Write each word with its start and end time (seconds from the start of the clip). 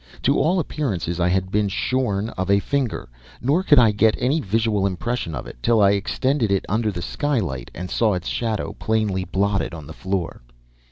To 0.23 0.39
all 0.39 0.59
appearances 0.59 1.19
I 1.19 1.27
had 1.29 1.51
been 1.51 1.67
shorn 1.69 2.29
of 2.29 2.49
a 2.49 2.57
finger; 2.57 3.07
nor 3.39 3.61
could 3.61 3.77
I 3.77 3.91
get 3.91 4.15
any 4.17 4.39
visual 4.41 4.87
impression 4.87 5.35
of 5.35 5.45
it 5.45 5.61
till 5.61 5.79
I 5.79 5.91
extended 5.91 6.49
it 6.49 6.65
under 6.67 6.89
the 6.89 7.03
skylight 7.03 7.69
and 7.75 7.91
saw 7.91 8.15
its 8.15 8.27
shadow 8.27 8.73
plainly 8.79 9.25
blotted 9.25 9.75
on 9.75 9.85
the 9.85 9.93
floor. 9.93 10.41